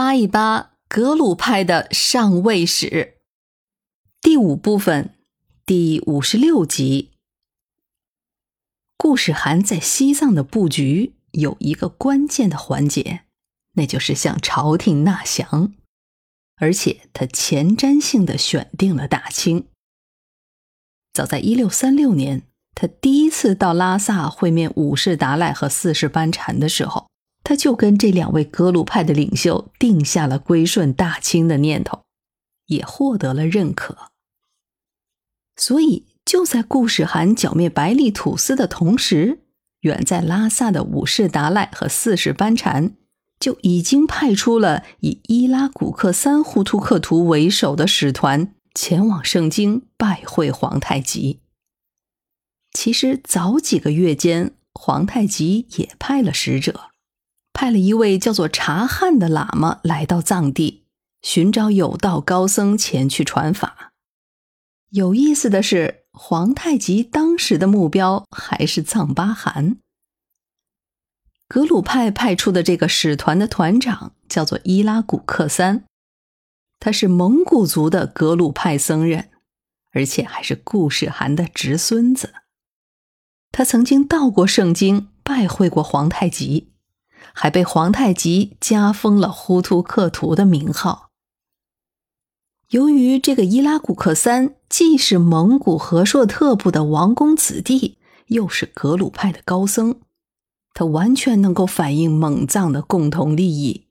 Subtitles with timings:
[0.00, 3.18] 扒一扒格鲁派的上位史，
[4.22, 5.14] 第五部分
[5.66, 7.10] 第五十六集。
[8.96, 13.24] 顾世涵在西藏的布局有一个关键的环节，
[13.74, 15.74] 那就是向朝廷纳降，
[16.56, 19.66] 而且他前瞻性的选定了大清。
[21.12, 22.44] 早在一六三六年，
[22.74, 27.10] 他第一次到拉萨会面五世达赖和四世班禅的时候。
[27.50, 32.04] 他就跟这两位格鲁派的领袖定下了归顺大清的念头，
[32.66, 34.12] 也获得了认可。
[35.56, 39.40] 所以，就在顾世涵剿灭白利土司的同时，
[39.80, 42.94] 远在拉萨的五世达赖和四世班禅
[43.40, 51.40] 就已经派出了以伊拉古克三呼图克图为首的使团前往盛京拜会皇太极。
[52.70, 56.89] 其实，早几个月间，皇太极也派了使者。
[57.52, 60.84] 派了一位叫做察罕的喇嘛来到藏地，
[61.22, 63.92] 寻找有道高僧前去传法。
[64.90, 69.76] 有意思的是，皇太极当时的目标还是藏巴汗。
[71.46, 75.84] 格鲁派派出的这个使团的团长叫做伊拉古克三，
[76.78, 79.30] 他是蒙古族的格鲁派僧人，
[79.92, 82.34] 而且还是顾世涵的侄孙子。
[83.52, 86.69] 他曾经到过盛京，拜会过皇太极。
[87.34, 91.10] 还被皇太极加封了呼图克图的名号。
[92.70, 99.96] 由于这个伊拉古克三既是蒙古和硕特部的王公子弟，又是格鲁派的高僧，
[100.72, 103.86] 他完全能够反映蒙藏的共同利益。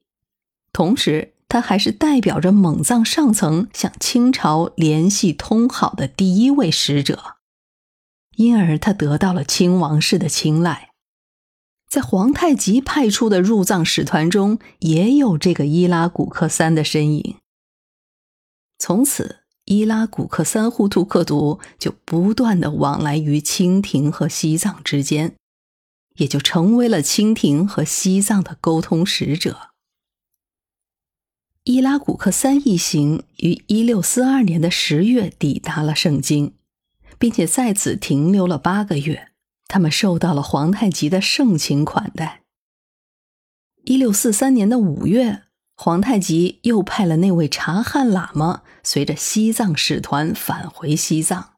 [0.71, 7.35] 同时，他还是代表着蒙藏上层向清朝联系通好的第一位使者，
[8.37, 10.88] 因而他得到了清王室的青睐。
[11.89, 17.37] 在皇太极派出的入藏使团中，也有这个伊拉古克三的身影。
[18.77, 25.35] 从此，伊拉古克三呼图克图就不断的往来于清廷和西藏之间，
[26.17, 29.71] 也就成为了清廷和西藏的沟通使者。
[31.63, 36.53] 伊拉古克三一行于一六四二年的十月抵达了盛京，
[37.17, 39.28] 并且在此停留了八个月。
[39.69, 42.41] 他们受到了皇太极的盛情款待。
[43.85, 45.43] 一六四三年的五月，
[45.77, 51.53] 皇太极又派了那位察罕喇嘛随着西藏使团返回西藏，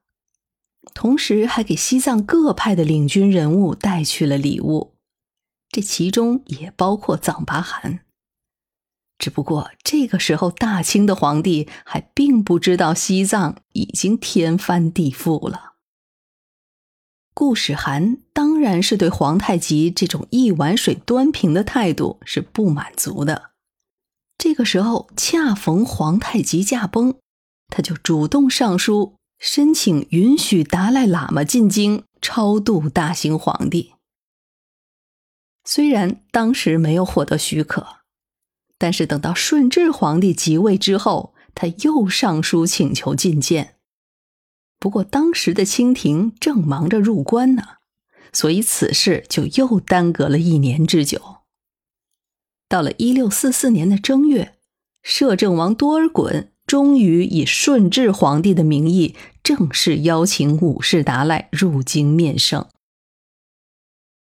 [0.93, 4.93] 同时还给西藏各派的领军人物带去了礼物，
[5.69, 8.01] 这其中也包括藏巴汗。
[9.17, 15.70] 只不过这个时候，大清的皇帝还并不知道西藏已经天翻地覆了。
[17.33, 23.51] 顾世涵当然是对皇太极这种一碗水端平的态度是不满足的。
[24.37, 27.15] 这个时候恰逢皇太极驾崩，
[27.67, 33.93] 他就主动上书申请允许达赖喇嘛进京超度大兴皇帝。
[35.63, 37.97] 虽然当时没有获得许可，
[38.77, 43.75] 但是等到顺治皇帝即位之后，他又上书请求觐见。
[44.81, 47.63] 不过，当时的清廷正忙着入关呢，
[48.33, 51.21] 所以此事就又耽搁了一年之久。
[52.67, 54.55] 到了一六四四年的正月，
[55.03, 62.65] 摄政王多尔衮终于以顺治皇帝的名义正式邀请五世达赖入京面圣。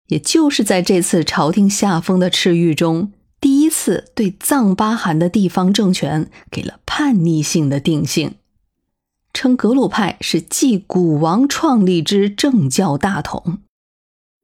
[0.08, 8.34] 也就是在这次朝廷下封的敕谕中，第一次对藏巴汗的地方政权给了叛逆性的定性。
[9.32, 13.62] 称格鲁派是继古王创立之政教大统，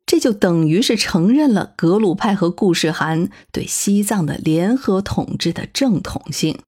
[0.06, 6.58] 这就等于是承认了格鲁派和顾世涵对西藏的联合统治的正统性。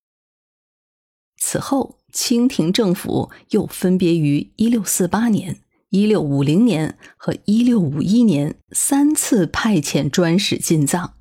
[1.38, 5.60] 此后，清廷政府又分别于1648年、
[5.91, 11.14] 1650年和1651年三次派遣专使进藏，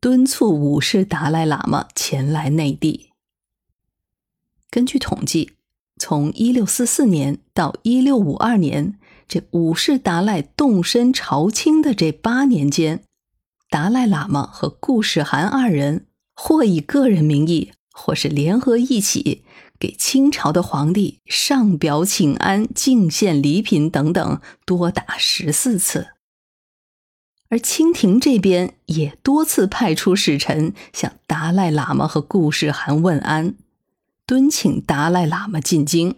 [0.00, 3.10] 敦促五世达赖喇嘛前来内地。
[4.70, 5.55] 根据统计。
[5.98, 13.02] 从一六四四年到一六五二年，这五世达赖动身朝清的这八年间，
[13.70, 19.44] 达赖喇嘛和顾世涵二人或以个人名义，或是联合一起，
[19.78, 26.08] 给清朝的皇帝上表请安、敬献礼品等等，多达十四次。
[27.48, 33.54] 而清廷这边也多次派出使臣向达赖喇嘛和顾世涵问安。
[34.26, 36.16] 敦请达赖喇嘛进京。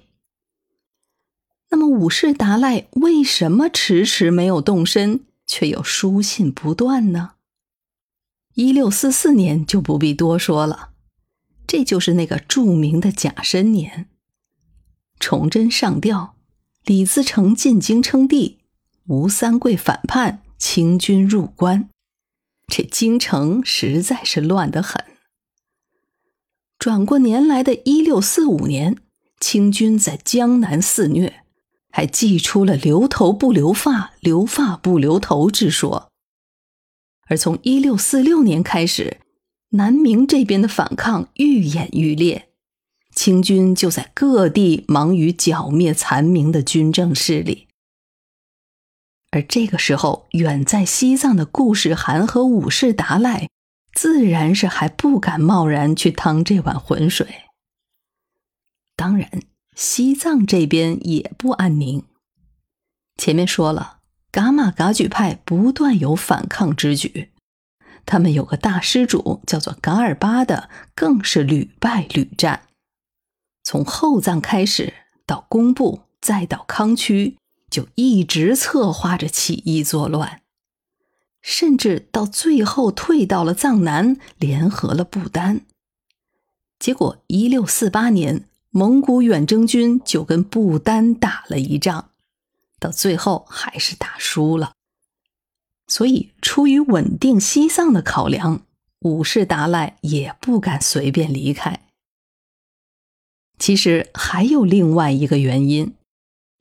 [1.68, 7.32] 那么五世达赖为什么迟迟没有动身，却又书信不断呢？
[8.54, 10.92] 一六四四年就不必多说了，
[11.66, 14.08] 这就是那个著名的甲申年。
[15.20, 16.34] 崇祯上吊，
[16.84, 18.60] 李自成进京称帝，
[19.04, 21.90] 吴三桂反叛，清军入关，
[22.68, 25.04] 这京城实在是乱得很。
[26.78, 28.96] 转过年来的一六四五年，
[29.40, 31.42] 清军在江南肆虐，
[31.90, 36.08] 还祭出了“留头不留发，留发不留头”之说。
[37.26, 39.18] 而从一六四六年开始，
[39.70, 42.48] 南明这边的反抗愈演愈烈，
[43.12, 47.66] 清军就在各地忙于剿灭残明的军政势力。
[49.30, 53.48] 而这个时候，远在西藏的顾世涵和五世达赖，
[53.92, 57.26] 自然是还不敢贸然去趟这碗浑水。
[58.96, 59.42] 当然，
[59.74, 62.04] 西藏这边也不安宁。
[63.16, 63.96] 前面说了。
[64.30, 67.32] 噶玛噶举派不断有反抗之举，
[68.04, 72.64] 他们有个大施主叫做噶尔巴的，更是屡败屡战。
[73.64, 74.92] 从后藏开始，
[75.24, 77.38] 到工部，再到康区，
[77.70, 80.42] 就一直策划着起义作乱，
[81.40, 85.62] 甚至到最后退到了藏南，联合了不丹。
[86.78, 92.10] 结果，一六四八年，蒙古远征军就跟不丹打了一仗。
[92.80, 94.72] 到最后还是打输了，
[95.88, 98.62] 所以出于稳定西藏的考量，
[99.00, 101.84] 五世达赖也不敢随便离开。
[103.58, 105.94] 其实还有另外一个原因，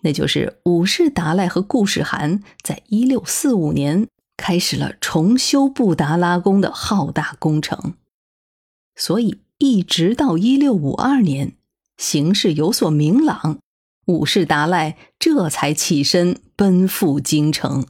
[0.02, 4.08] 那就是五世达赖和固始汗在一六四五年
[4.38, 7.96] 开始了重修布达拉宫的浩大工程，
[8.96, 11.58] 所以一直到一六五二年，
[11.98, 13.60] 形势有所明朗。
[14.06, 17.86] 五世达赖这才起身奔赴京城。